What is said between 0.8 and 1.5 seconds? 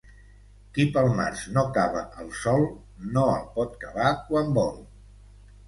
pel març